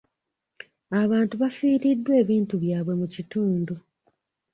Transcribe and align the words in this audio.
Abantu 1.01 1.33
bafiiriddwa 1.41 2.13
ebintu 2.21 2.53
byabwe 2.63 2.93
mu 2.99 3.07
kitundu. 3.13 3.73